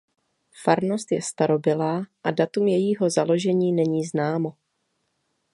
Farnost 0.63 1.11
je 1.11 1.21
starobylá 1.21 2.03
a 2.23 2.31
datum 2.31 2.67
jejího 2.67 3.09
založení 3.09 3.71
není 3.73 4.05
známo. 4.05 4.53